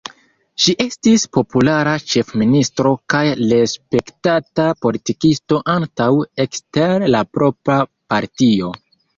Ŝi 0.63 0.73
estis 0.83 1.25
populara 1.37 1.91
ĉefministro 2.13 2.93
kaj 3.15 3.21
respektata 3.41 4.65
politikisto 4.87 5.61
ankaŭ 5.77 6.11
ekster 6.47 7.09
la 7.13 7.25
propra 7.39 7.81
partio. 8.15 8.77